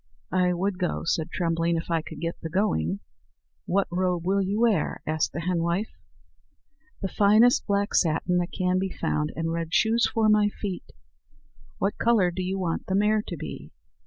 "I 0.33 0.51
would 0.53 0.79
go," 0.79 1.03
said 1.05 1.29
Trembling, 1.29 1.75
"if 1.77 1.91
I 1.91 2.01
could 2.01 2.19
get 2.19 2.41
the 2.41 2.49
going." 2.49 3.01
"What 3.67 3.87
robe 3.91 4.25
will 4.25 4.41
you 4.41 4.61
wear?" 4.61 5.03
asked 5.05 5.31
the 5.31 5.41
henwife. 5.41 5.91
"The 7.03 7.07
finest 7.07 7.67
black 7.67 7.93
satin 7.93 8.37
that 8.39 8.51
can 8.51 8.79
be 8.79 8.89
found, 8.89 9.31
and 9.35 9.51
red 9.51 9.75
shoes 9.75 10.09
for 10.11 10.27
my 10.27 10.49
feet." 10.49 10.91
"What 11.77 11.99
colour 11.99 12.31
do 12.31 12.41
you 12.41 12.57
want 12.57 12.87
the 12.87 12.95
mare 12.95 13.21
to 13.27 13.37
be?" 13.37 13.69